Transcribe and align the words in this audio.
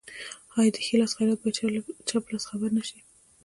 آیا 0.57 0.71
د 0.75 0.77
ښي 0.85 0.95
لاس 0.99 1.11
خیرات 1.17 1.39
باید 1.41 1.61
چپ 2.09 2.23
لاس 2.31 2.43
خبر 2.49 2.69
نشي؟ 2.77 2.99